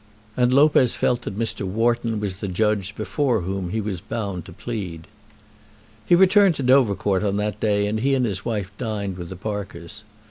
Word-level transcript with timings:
And 0.35 0.51
Lopez 0.51 0.95
felt 0.95 1.21
that 1.21 1.37
Mr. 1.37 1.61
Wharton 1.61 2.19
was 2.19 2.37
the 2.37 2.47
judge 2.47 2.95
before 2.95 3.41
whom 3.41 3.69
he 3.69 3.79
was 3.79 4.01
bound 4.01 4.45
to 4.45 4.51
plead. 4.51 5.05
He 6.07 6.15
returned 6.15 6.55
to 6.55 6.63
Dovercourt 6.63 7.21
on 7.21 7.37
that 7.37 7.59
day, 7.59 7.85
and 7.85 7.99
he 7.99 8.15
and 8.15 8.25
his 8.25 8.43
wife 8.43 8.71
dined 8.79 9.15
with 9.15 9.29
the 9.29 9.35
Parkers. 9.35 10.03